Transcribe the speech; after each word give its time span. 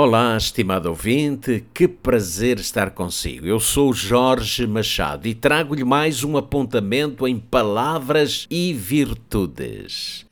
Olá, 0.00 0.36
estimado 0.36 0.90
ouvinte, 0.90 1.64
que 1.74 1.88
prazer 1.88 2.60
estar 2.60 2.92
consigo. 2.92 3.48
Eu 3.48 3.58
sou 3.58 3.92
Jorge 3.92 4.64
Machado 4.64 5.26
e 5.26 5.34
trago-lhe 5.34 5.82
mais 5.82 6.22
um 6.22 6.36
apontamento 6.36 7.26
em 7.26 7.36
palavras 7.36 8.46
e 8.48 8.72
virtudes. 8.72 10.24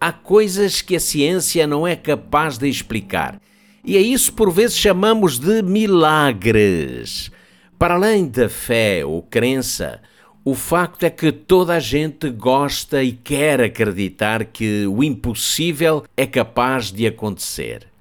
Há 0.00 0.10
coisas 0.10 0.82
que 0.82 0.96
a 0.96 1.00
ciência 1.00 1.68
não 1.68 1.86
é 1.86 1.94
capaz 1.94 2.58
de 2.58 2.68
explicar 2.68 3.40
e 3.84 3.96
é 3.96 4.00
isso 4.00 4.32
por 4.32 4.50
vezes 4.50 4.76
chamamos 4.76 5.38
de 5.38 5.62
milagres. 5.62 7.30
Para 7.78 7.94
além 7.94 8.26
da 8.26 8.48
fé 8.48 9.06
ou 9.06 9.22
crença, 9.22 10.02
o 10.44 10.52
facto 10.52 11.04
é 11.04 11.10
que 11.10 11.30
toda 11.30 11.74
a 11.74 11.78
gente 11.78 12.28
gosta 12.28 13.04
e 13.04 13.12
quer 13.12 13.60
acreditar 13.60 14.46
que 14.46 14.84
o 14.88 15.00
impossível 15.04 16.02
é 16.16 16.26
capaz 16.26 16.90
de 16.90 17.06
acontecer. 17.06 17.91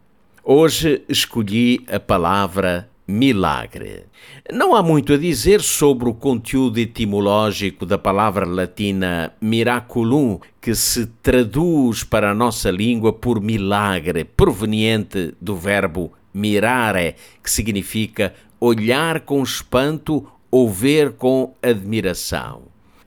Hoje 0.43 1.03
escolhi 1.07 1.85
a 1.87 1.99
palavra 1.99 2.89
milagre. 3.07 4.05
Não 4.51 4.75
há 4.75 4.81
muito 4.81 5.13
a 5.13 5.17
dizer 5.17 5.61
sobre 5.61 6.09
o 6.09 6.15
conteúdo 6.15 6.79
etimológico 6.79 7.85
da 7.85 7.95
palavra 7.95 8.43
latina 8.43 9.33
miraculum, 9.39 10.39
que 10.59 10.73
se 10.73 11.05
traduz 11.21 12.03
para 12.03 12.31
a 12.31 12.33
nossa 12.33 12.71
língua 12.71 13.13
por 13.13 13.39
milagre, 13.39 14.23
proveniente 14.23 15.31
do 15.39 15.55
verbo 15.55 16.11
mirare, 16.33 17.17
que 17.43 17.51
significa 17.51 18.33
olhar 18.59 19.19
com 19.19 19.43
espanto 19.43 20.25
ou 20.49 20.67
ver 20.67 21.11
com 21.11 21.53
admiração. 21.61 22.63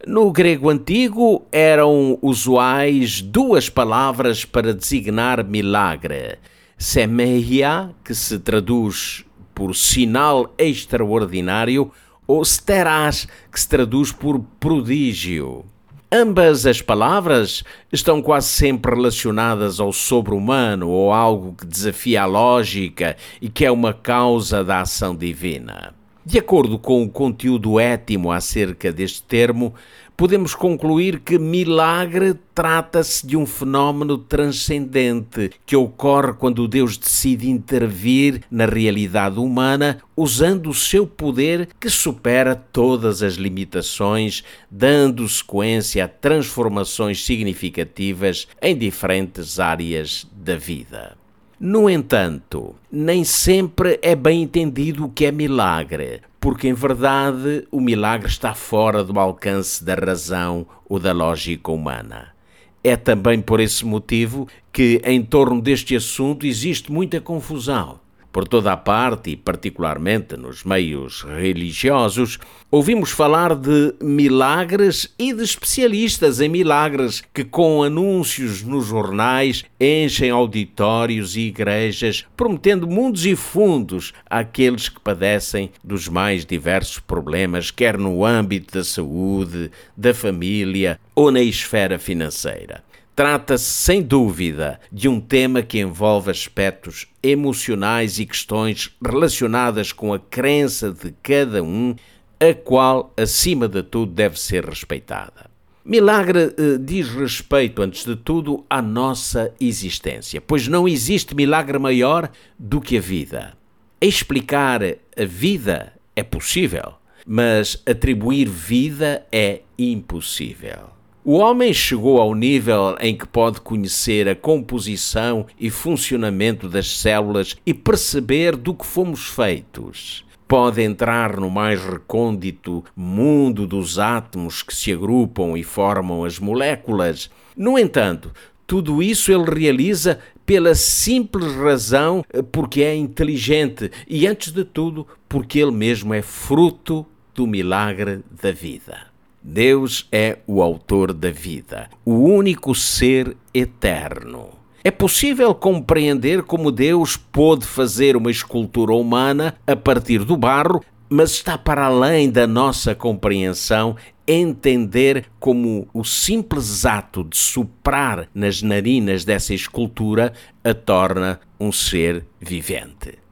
No 0.06 0.30
grego 0.30 0.70
antigo 0.70 1.44
eram 1.50 2.16
usuais 2.22 3.20
duas 3.20 3.68
palavras 3.68 4.44
para 4.44 4.72
designar 4.72 5.42
milagre 5.44 6.38
semeia, 6.78 7.90
que 8.04 8.14
se 8.14 8.38
traduz 8.38 9.24
por 9.54 9.74
sinal 9.74 10.52
extraordinário, 10.58 11.90
ou 12.26 12.44
steras, 12.44 13.28
que 13.52 13.60
se 13.60 13.68
traduz 13.68 14.10
por 14.10 14.40
prodígio. 14.58 15.64
Ambas 16.10 16.64
as 16.64 16.80
palavras 16.80 17.64
estão 17.92 18.22
quase 18.22 18.46
sempre 18.48 18.94
relacionadas 18.94 19.80
ao 19.80 19.92
sobre-humano 19.92 20.88
ou 20.88 21.12
algo 21.12 21.54
que 21.54 21.66
desafia 21.66 22.22
a 22.22 22.26
lógica 22.26 23.16
e 23.42 23.48
que 23.48 23.64
é 23.64 23.70
uma 23.70 23.92
causa 23.92 24.62
da 24.62 24.82
ação 24.82 25.14
divina. 25.14 25.92
De 26.26 26.38
acordo 26.38 26.78
com 26.78 27.02
o 27.02 27.08
conteúdo 27.10 27.78
étimo 27.78 28.32
acerca 28.32 28.90
deste 28.90 29.22
termo, 29.22 29.74
podemos 30.16 30.54
concluir 30.54 31.20
que 31.20 31.38
milagre 31.38 32.34
trata-se 32.54 33.26
de 33.26 33.36
um 33.36 33.44
fenómeno 33.44 34.16
transcendente 34.16 35.50
que 35.66 35.76
ocorre 35.76 36.32
quando 36.32 36.66
Deus 36.66 36.96
decide 36.96 37.50
intervir 37.50 38.40
na 38.50 38.64
realidade 38.64 39.38
humana 39.38 39.98
usando 40.16 40.70
o 40.70 40.74
seu 40.74 41.06
poder 41.06 41.68
que 41.78 41.90
supera 41.90 42.54
todas 42.54 43.22
as 43.22 43.34
limitações, 43.34 44.42
dando 44.70 45.28
sequência 45.28 46.06
a 46.06 46.08
transformações 46.08 47.22
significativas 47.22 48.48
em 48.62 48.74
diferentes 48.74 49.60
áreas 49.60 50.26
da 50.32 50.56
vida. 50.56 51.23
No 51.58 51.88
entanto, 51.88 52.74
nem 52.90 53.22
sempre 53.22 53.98
é 54.02 54.16
bem 54.16 54.42
entendido 54.42 55.04
o 55.04 55.08
que 55.08 55.24
é 55.24 55.30
milagre, 55.30 56.20
porque 56.40 56.66
em 56.66 56.74
verdade 56.74 57.66
o 57.70 57.80
milagre 57.80 58.28
está 58.28 58.54
fora 58.54 59.04
do 59.04 59.18
alcance 59.18 59.84
da 59.84 59.94
razão 59.94 60.66
ou 60.88 60.98
da 60.98 61.12
lógica 61.12 61.70
humana. 61.70 62.34
É 62.82 62.96
também 62.96 63.40
por 63.40 63.60
esse 63.60 63.86
motivo 63.86 64.48
que, 64.72 65.00
em 65.04 65.22
torno 65.22 65.62
deste 65.62 65.94
assunto, 65.94 66.44
existe 66.44 66.92
muita 66.92 67.20
confusão. 67.20 68.00
Por 68.34 68.48
toda 68.48 68.72
a 68.72 68.76
parte, 68.76 69.30
e 69.30 69.36
particularmente 69.36 70.36
nos 70.36 70.64
meios 70.64 71.22
religiosos, 71.22 72.40
ouvimos 72.68 73.10
falar 73.12 73.54
de 73.54 73.94
milagres 74.02 75.14
e 75.16 75.32
de 75.32 75.44
especialistas 75.44 76.40
em 76.40 76.48
milagres 76.48 77.22
que, 77.32 77.44
com 77.44 77.84
anúncios 77.84 78.60
nos 78.64 78.86
jornais, 78.86 79.64
enchem 79.78 80.30
auditórios 80.30 81.36
e 81.36 81.42
igrejas, 81.42 82.26
prometendo 82.36 82.88
mundos 82.88 83.24
e 83.24 83.36
fundos 83.36 84.12
àqueles 84.28 84.88
que 84.88 84.98
padecem 84.98 85.70
dos 85.84 86.08
mais 86.08 86.44
diversos 86.44 86.98
problemas, 86.98 87.70
quer 87.70 87.96
no 87.96 88.24
âmbito 88.24 88.74
da 88.74 88.82
saúde, 88.82 89.70
da 89.96 90.12
família 90.12 90.98
ou 91.14 91.30
na 91.30 91.40
esfera 91.40 92.00
financeira. 92.00 92.82
Trata-se, 93.14 93.64
sem 93.64 94.02
dúvida, 94.02 94.80
de 94.90 95.08
um 95.08 95.20
tema 95.20 95.62
que 95.62 95.78
envolve 95.78 96.32
aspectos 96.32 97.06
emocionais 97.22 98.18
e 98.18 98.26
questões 98.26 98.90
relacionadas 99.04 99.92
com 99.92 100.12
a 100.12 100.18
crença 100.18 100.90
de 100.90 101.14
cada 101.22 101.62
um, 101.62 101.94
a 102.40 102.52
qual, 102.52 103.12
acima 103.16 103.68
de 103.68 103.84
tudo, 103.84 104.12
deve 104.12 104.38
ser 104.40 104.64
respeitada. 104.64 105.48
Milagre 105.84 106.54
eh, 106.56 106.78
diz 106.80 107.08
respeito, 107.10 107.82
antes 107.82 108.04
de 108.04 108.16
tudo, 108.16 108.64
à 108.68 108.82
nossa 108.82 109.54
existência, 109.60 110.40
pois 110.40 110.66
não 110.66 110.88
existe 110.88 111.36
milagre 111.36 111.78
maior 111.78 112.30
do 112.58 112.80
que 112.80 112.96
a 112.98 113.00
vida. 113.00 113.52
Explicar 114.00 114.82
a 114.82 115.24
vida 115.24 115.92
é 116.16 116.22
possível, 116.24 116.94
mas 117.24 117.80
atribuir 117.86 118.48
vida 118.48 119.24
é 119.30 119.60
impossível. 119.78 120.94
O 121.26 121.38
homem 121.38 121.72
chegou 121.72 122.20
ao 122.20 122.34
nível 122.34 122.98
em 123.00 123.16
que 123.16 123.26
pode 123.26 123.58
conhecer 123.58 124.28
a 124.28 124.34
composição 124.34 125.46
e 125.58 125.70
funcionamento 125.70 126.68
das 126.68 126.98
células 126.98 127.56
e 127.64 127.72
perceber 127.72 128.54
do 128.54 128.74
que 128.74 128.84
fomos 128.84 129.28
feitos. 129.28 130.22
Pode 130.46 130.82
entrar 130.82 131.40
no 131.40 131.48
mais 131.48 131.82
recôndito 131.82 132.84
mundo 132.94 133.66
dos 133.66 133.98
átomos 133.98 134.62
que 134.62 134.76
se 134.76 134.92
agrupam 134.92 135.56
e 135.56 135.62
formam 135.62 136.24
as 136.24 136.38
moléculas. 136.38 137.30
No 137.56 137.78
entanto, 137.78 138.30
tudo 138.66 139.02
isso 139.02 139.32
ele 139.32 139.50
realiza 139.50 140.18
pela 140.44 140.74
simples 140.74 141.54
razão 141.54 142.22
porque 142.52 142.82
é 142.82 142.94
inteligente 142.94 143.90
e, 144.06 144.26
antes 144.26 144.52
de 144.52 144.62
tudo, 144.62 145.06
porque 145.26 145.58
ele 145.58 145.72
mesmo 145.72 146.12
é 146.12 146.20
fruto 146.20 147.06
do 147.34 147.46
milagre 147.46 148.20
da 148.42 148.52
vida. 148.52 149.13
Deus 149.46 150.08
é 150.10 150.38
o 150.46 150.62
autor 150.62 151.12
da 151.12 151.30
vida, 151.30 151.90
o 152.02 152.14
único 152.14 152.74
ser 152.74 153.36
eterno. 153.52 154.48
É 154.82 154.90
possível 154.90 155.54
compreender 155.54 156.42
como 156.44 156.72
Deus 156.72 157.18
pôde 157.18 157.66
fazer 157.66 158.16
uma 158.16 158.30
escultura 158.30 158.94
humana 158.94 159.54
a 159.66 159.76
partir 159.76 160.24
do 160.24 160.34
barro, 160.34 160.82
mas 161.10 161.32
está 161.32 161.58
para 161.58 161.84
além 161.84 162.30
da 162.30 162.46
nossa 162.46 162.94
compreensão 162.94 163.96
entender 164.26 165.26
como 165.38 165.86
o 165.92 166.04
simples 166.04 166.86
ato 166.86 167.22
de 167.22 167.36
soprar 167.36 168.26
nas 168.34 168.62
narinas 168.62 169.26
dessa 169.26 169.52
escultura 169.52 170.32
a 170.64 170.72
torna 170.72 171.38
um 171.60 171.70
ser 171.70 172.24
vivente. 172.40 173.23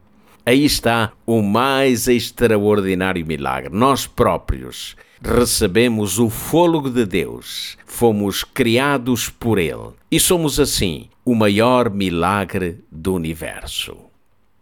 Aí 0.45 0.65
está 0.65 1.13
o 1.25 1.41
mais 1.41 2.09
extraordinário 2.09 3.25
milagre. 3.25 3.71
Nós 3.73 4.07
próprios 4.07 4.97
recebemos 5.23 6.19
o 6.19 6.29
fôlego 6.29 6.91
de 6.91 7.07
Deus, 7.07 7.79
fomos 7.87 8.43
criados 8.43 9.29
por 9.29 9.59
Ele 9.59 9.91
e 10.11 10.19
somos 10.19 10.59
assim 10.59 11.09
o 11.25 11.35
maior 11.35 11.89
milagre 11.91 12.81
do 12.91 13.15
universo. 13.15 13.97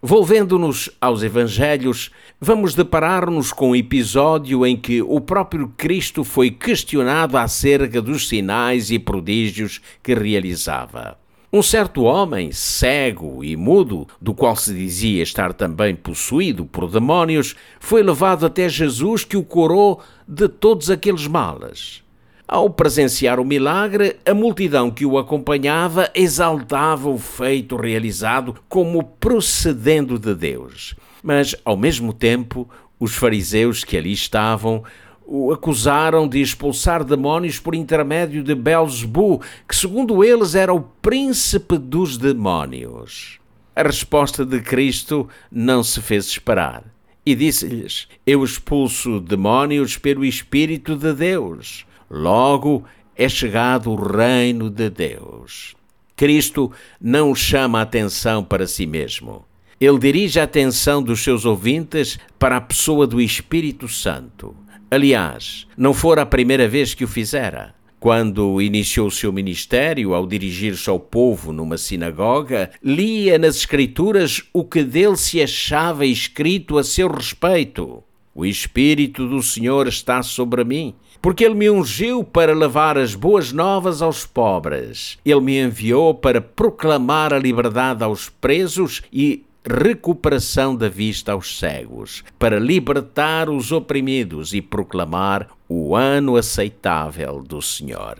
Volvendo-nos 0.02 0.90
aos 1.00 1.22
Evangelhos, 1.22 2.10
vamos 2.40 2.74
deparar-nos 2.74 3.52
com 3.52 3.70
um 3.70 3.76
episódio 3.76 4.66
em 4.66 4.76
que 4.76 5.02
o 5.02 5.20
próprio 5.20 5.72
Cristo 5.76 6.24
foi 6.24 6.50
questionado 6.50 7.36
acerca 7.36 8.00
dos 8.00 8.28
sinais 8.28 8.90
e 8.90 8.98
prodígios 8.98 9.80
que 10.02 10.14
realizava. 10.14 11.18
Um 11.52 11.62
certo 11.62 12.04
homem, 12.04 12.52
cego 12.52 13.42
e 13.42 13.56
mudo, 13.56 14.06
do 14.20 14.32
qual 14.32 14.54
se 14.54 14.72
dizia 14.72 15.20
estar 15.20 15.52
também 15.52 15.96
possuído 15.96 16.64
por 16.64 16.88
demónios, 16.88 17.56
foi 17.80 18.04
levado 18.04 18.46
até 18.46 18.68
Jesus 18.68 19.24
que 19.24 19.36
o 19.36 19.42
curou 19.42 20.00
de 20.28 20.46
todos 20.48 20.88
aqueles 20.90 21.26
males. 21.26 22.04
Ao 22.46 22.70
presenciar 22.70 23.40
o 23.40 23.44
milagre, 23.44 24.16
a 24.24 24.32
multidão 24.32 24.92
que 24.92 25.04
o 25.04 25.18
acompanhava 25.18 26.08
exaltava 26.14 27.08
o 27.08 27.18
feito 27.18 27.74
realizado 27.74 28.54
como 28.68 29.02
procedendo 29.02 30.20
de 30.20 30.36
Deus. 30.36 30.94
Mas, 31.20 31.56
ao 31.64 31.76
mesmo 31.76 32.12
tempo, 32.12 32.70
os 32.96 33.16
fariseus 33.16 33.82
que 33.82 33.96
ali 33.96 34.12
estavam 34.12 34.84
o 35.32 35.52
acusaram 35.52 36.26
de 36.26 36.40
expulsar 36.40 37.04
demónios 37.04 37.60
por 37.60 37.72
intermédio 37.72 38.42
de 38.42 38.52
Belzebu, 38.52 39.40
que 39.68 39.76
segundo 39.76 40.24
eles 40.24 40.56
era 40.56 40.74
o 40.74 40.80
príncipe 40.80 41.78
dos 41.78 42.18
demónios. 42.18 43.38
A 43.76 43.82
resposta 43.84 44.44
de 44.44 44.60
Cristo 44.60 45.28
não 45.48 45.84
se 45.84 46.00
fez 46.02 46.26
esperar 46.26 46.82
e 47.24 47.36
disse-lhes: 47.36 48.08
Eu 48.26 48.42
expulso 48.42 49.20
demónios 49.20 49.96
pelo 49.96 50.24
Espírito 50.24 50.96
de 50.96 51.12
Deus. 51.12 51.86
Logo 52.10 52.84
é 53.14 53.28
chegado 53.28 53.92
o 53.92 53.94
reino 53.94 54.68
de 54.68 54.90
Deus. 54.90 55.76
Cristo 56.16 56.72
não 57.00 57.36
chama 57.36 57.78
a 57.78 57.82
atenção 57.82 58.42
para 58.42 58.66
si 58.66 58.84
mesmo. 58.84 59.44
Ele 59.80 59.98
dirige 59.98 60.40
a 60.40 60.42
atenção 60.42 61.00
dos 61.00 61.22
seus 61.22 61.44
ouvintes 61.44 62.18
para 62.36 62.56
a 62.56 62.60
pessoa 62.60 63.06
do 63.06 63.20
Espírito 63.20 63.86
Santo. 63.86 64.56
Aliás, 64.90 65.68
não 65.76 65.94
fora 65.94 66.22
a 66.22 66.26
primeira 66.26 66.66
vez 66.66 66.94
que 66.94 67.04
o 67.04 67.08
fizera. 67.08 67.72
Quando 68.00 68.60
iniciou 68.60 69.08
seu 69.08 69.32
ministério, 69.32 70.14
ao 70.14 70.26
dirigir-se 70.26 70.90
ao 70.90 70.98
povo 70.98 71.52
numa 71.52 71.78
sinagoga, 71.78 72.70
lia 72.82 73.38
nas 73.38 73.54
Escrituras 73.54 74.42
o 74.52 74.64
que 74.64 74.82
dele 74.82 75.16
se 75.16 75.40
achava 75.40 76.04
escrito 76.04 76.76
a 76.76 76.82
seu 76.82 77.06
respeito. 77.08 78.02
O 78.34 78.44
Espírito 78.44 79.28
do 79.28 79.40
Senhor 79.42 79.86
está 79.86 80.24
sobre 80.24 80.64
mim, 80.64 80.94
porque 81.22 81.44
Ele 81.44 81.54
me 81.54 81.70
ungiu 81.70 82.24
para 82.24 82.52
levar 82.52 82.98
as 82.98 83.14
boas 83.14 83.52
novas 83.52 84.02
aos 84.02 84.26
pobres. 84.26 85.18
Ele 85.24 85.40
me 85.40 85.60
enviou 85.60 86.14
para 86.14 86.40
proclamar 86.40 87.32
a 87.32 87.38
liberdade 87.38 88.02
aos 88.02 88.28
presos 88.28 89.02
e 89.12 89.44
recuperação 89.66 90.74
da 90.74 90.88
vista 90.88 91.32
aos 91.32 91.58
cegos, 91.58 92.24
para 92.38 92.58
libertar 92.58 93.48
os 93.50 93.72
oprimidos 93.72 94.54
e 94.54 94.62
proclamar 94.62 95.48
o 95.68 95.94
ano 95.94 96.36
aceitável 96.36 97.42
do 97.42 97.60
Senhor. 97.60 98.18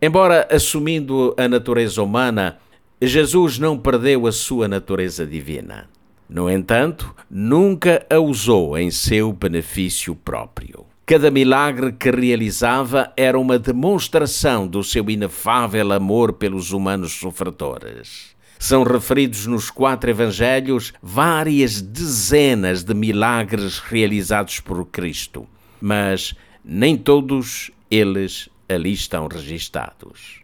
Embora 0.00 0.48
assumindo 0.50 1.34
a 1.38 1.46
natureza 1.46 2.02
humana, 2.02 2.58
Jesus 3.00 3.58
não 3.58 3.78
perdeu 3.78 4.26
a 4.26 4.32
sua 4.32 4.66
natureza 4.66 5.26
divina. 5.26 5.88
No 6.28 6.50
entanto, 6.50 7.14
nunca 7.30 8.06
a 8.08 8.18
usou 8.18 8.78
em 8.78 8.90
seu 8.90 9.32
benefício 9.32 10.14
próprio. 10.14 10.86
Cada 11.04 11.30
milagre 11.30 11.92
que 11.92 12.10
realizava 12.10 13.12
era 13.16 13.38
uma 13.38 13.58
demonstração 13.58 14.66
do 14.66 14.82
seu 14.82 15.10
inefável 15.10 15.92
amor 15.92 16.32
pelos 16.32 16.72
humanos 16.72 17.12
sofredores. 17.12 18.31
São 18.62 18.84
referidos 18.84 19.44
nos 19.48 19.72
quatro 19.72 20.08
evangelhos 20.08 20.92
várias 21.02 21.82
dezenas 21.82 22.84
de 22.84 22.94
milagres 22.94 23.80
realizados 23.80 24.60
por 24.60 24.86
Cristo, 24.86 25.48
mas 25.80 26.32
nem 26.64 26.96
todos 26.96 27.72
eles 27.90 28.48
ali 28.68 28.92
estão 28.92 29.26
registados. 29.26 30.42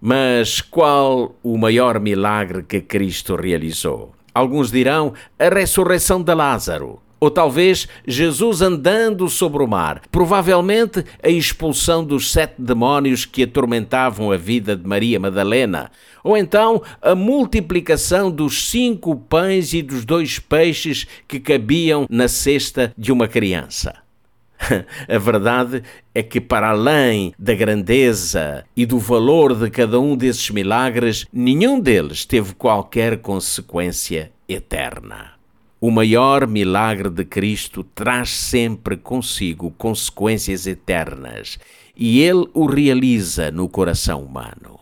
Mas 0.00 0.62
qual 0.62 1.36
o 1.42 1.58
maior 1.58 2.00
milagre 2.00 2.62
que 2.62 2.80
Cristo 2.80 3.36
realizou? 3.36 4.14
Alguns 4.32 4.70
dirão 4.70 5.12
a 5.38 5.50
ressurreição 5.50 6.22
de 6.22 6.34
Lázaro, 6.34 7.02
ou 7.20 7.30
talvez 7.30 7.88
Jesus 8.06 8.62
andando 8.62 9.28
sobre 9.28 9.62
o 9.62 9.66
mar, 9.66 10.02
provavelmente 10.10 11.04
a 11.22 11.28
expulsão 11.28 12.04
dos 12.04 12.30
sete 12.30 12.54
demónios 12.58 13.24
que 13.24 13.42
atormentavam 13.42 14.30
a 14.30 14.36
vida 14.36 14.76
de 14.76 14.86
Maria 14.86 15.18
Madalena, 15.18 15.90
ou 16.22 16.36
então 16.36 16.82
a 17.00 17.14
multiplicação 17.14 18.30
dos 18.30 18.70
cinco 18.70 19.16
pães 19.16 19.72
e 19.72 19.82
dos 19.82 20.04
dois 20.04 20.38
peixes 20.38 21.06
que 21.26 21.40
cabiam 21.40 22.06
na 22.10 22.28
cesta 22.28 22.92
de 22.96 23.12
uma 23.12 23.28
criança. 23.28 23.94
A 25.08 25.18
verdade 25.18 25.82
é 26.14 26.22
que, 26.22 26.40
para 26.40 26.70
além 26.70 27.32
da 27.38 27.54
grandeza 27.54 28.64
e 28.76 28.84
do 28.84 28.98
valor 28.98 29.54
de 29.54 29.70
cada 29.70 30.00
um 30.00 30.16
desses 30.16 30.50
milagres, 30.50 31.26
nenhum 31.32 31.80
deles 31.80 32.24
teve 32.24 32.54
qualquer 32.54 33.18
consequência 33.18 34.32
eterna. 34.48 35.37
O 35.80 35.92
maior 35.92 36.44
milagre 36.48 37.08
de 37.08 37.24
Cristo 37.24 37.84
traz 37.84 38.30
sempre 38.30 38.96
consigo 38.96 39.70
consequências 39.78 40.66
eternas 40.66 41.56
e 41.96 42.20
ele 42.20 42.48
o 42.52 42.66
realiza 42.66 43.52
no 43.52 43.68
coração 43.68 44.24
humano. 44.24 44.76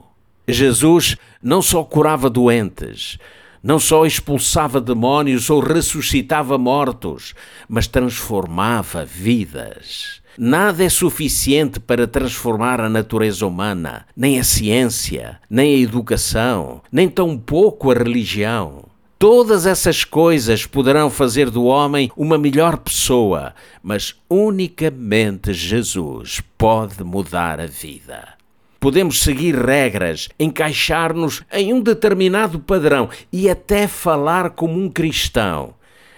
Jesus 0.48 1.19
não 1.43 1.60
só 1.60 1.84
curava 1.84 2.31
doentes, 2.31 3.19
não 3.62 3.78
só 3.78 4.06
expulsava 4.06 4.81
demónios 4.81 5.50
ou 5.50 5.60
ressuscitava 5.60 6.56
mortos, 6.56 7.34
mas 7.69 7.87
transformava 7.87 9.04
vidas. 9.04 10.22
Nada 10.38 10.82
é 10.82 10.88
suficiente 10.88 11.78
para 11.78 12.06
transformar 12.06 12.81
a 12.81 12.88
natureza 12.88 13.46
humana, 13.46 14.06
nem 14.16 14.38
a 14.38 14.44
ciência, 14.44 15.38
nem 15.50 15.75
a 15.75 15.78
educação, 15.78 16.81
nem 16.90 17.06
tampouco 17.06 17.90
a 17.90 17.94
religião. 17.94 18.85
Todas 19.18 19.64
essas 19.64 20.04
coisas 20.04 20.66
poderão 20.66 21.08
fazer 21.08 21.48
do 21.48 21.64
homem 21.64 22.12
uma 22.14 22.36
melhor 22.36 22.76
pessoa, 22.76 23.54
mas 23.82 24.14
unicamente 24.28 25.54
Jesus 25.54 26.42
pode 26.58 27.02
mudar 27.02 27.58
a 27.58 27.66
vida. 27.66 28.34
Podemos 28.78 29.20
seguir 29.20 29.54
regras, 29.54 30.28
encaixar-nos 30.38 31.42
em 31.50 31.72
um 31.72 31.80
determinado 31.80 32.60
padrão 32.60 33.08
e 33.32 33.48
até 33.48 33.88
falar 33.88 34.50
como 34.50 34.78
um 34.78 34.90
cristão, 34.90 35.74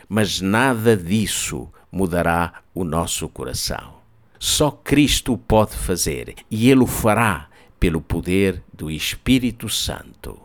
mas 0.09 0.41
nada 0.41 0.97
disso 0.97 1.69
mudará 1.93 2.55
o 2.75 2.83
nosso 2.83 3.29
coração. 3.29 3.95
Só 4.41 4.73
Cristo 4.73 5.39
pode 5.39 5.77
fazer 5.77 6.35
e 6.51 6.69
Ele 6.69 6.81
o 6.81 6.87
fará 6.87 7.47
pelo 7.79 8.01
poder 8.01 8.61
do 8.75 8.91
Espírito 8.91 9.69
Santo. 9.69 10.37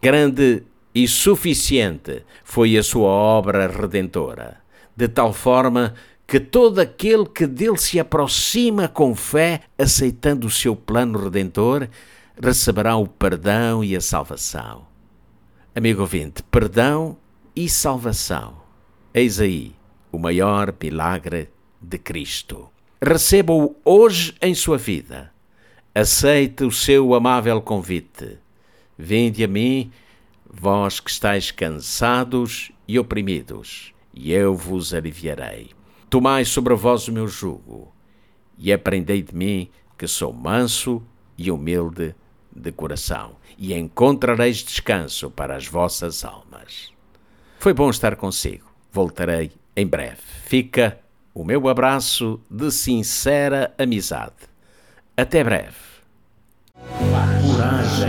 Grande 0.00 0.62
e 0.94 1.06
suficiente 1.06 2.24
foi 2.44 2.76
a 2.76 2.82
sua 2.82 3.08
obra 3.08 3.66
redentora, 3.66 4.58
de 4.96 5.08
tal 5.08 5.32
forma 5.32 5.94
que 6.26 6.38
todo 6.38 6.78
aquele 6.78 7.26
que 7.26 7.46
dele 7.46 7.78
se 7.78 7.98
aproxima 7.98 8.86
com 8.86 9.14
fé, 9.14 9.62
aceitando 9.78 10.46
o 10.46 10.50
seu 10.50 10.76
plano 10.76 11.18
redentor, 11.18 11.88
receberá 12.40 12.96
o 12.96 13.06
perdão 13.06 13.82
e 13.82 13.96
a 13.96 14.00
salvação. 14.00 14.86
Amigo 15.74 16.02
ouvinte, 16.02 16.42
perdão 16.42 17.16
e 17.56 17.68
salvação. 17.68 18.58
Eis 19.14 19.40
aí 19.40 19.74
o 20.12 20.18
maior 20.18 20.74
milagre 20.80 21.48
de 21.80 21.98
Cristo. 21.98 22.68
Receba-o 23.00 23.76
hoje 23.84 24.34
em 24.42 24.54
sua 24.54 24.76
vida. 24.76 25.32
Aceite 25.94 26.64
o 26.64 26.70
seu 26.70 27.14
amável 27.14 27.62
convite. 27.62 28.38
Vinde 28.98 29.44
a 29.44 29.48
mim, 29.48 29.90
vós 30.48 31.00
que 31.00 31.10
estáis 31.10 31.50
cansados 31.50 32.72
e 32.86 32.98
oprimidos, 32.98 33.92
e 34.14 34.32
eu 34.32 34.54
vos 34.54 34.94
aliviarei. 34.94 35.70
Tomai 36.08 36.44
sobre 36.44 36.74
vós 36.74 37.06
o 37.08 37.12
meu 37.12 37.28
jugo 37.28 37.92
e 38.58 38.72
aprendei 38.72 39.22
de 39.22 39.34
mim, 39.34 39.70
que 39.96 40.06
sou 40.06 40.32
manso 40.32 41.02
e 41.36 41.50
humilde 41.50 42.14
de 42.54 42.72
coração, 42.72 43.36
e 43.56 43.72
encontrareis 43.74 44.58
descanso 44.58 45.30
para 45.30 45.56
as 45.56 45.66
vossas 45.66 46.24
almas. 46.24 46.92
Foi 47.58 47.72
bom 47.72 47.90
estar 47.90 48.16
consigo. 48.16 48.68
Voltarei 48.90 49.52
em 49.76 49.86
breve. 49.86 50.18
Fica 50.44 50.98
o 51.34 51.44
meu 51.44 51.68
abraço 51.68 52.40
de 52.50 52.70
sincera 52.70 53.72
amizade. 53.78 54.34
Até 55.16 55.44
breve. 55.44 55.76
Coragem, 56.98 58.08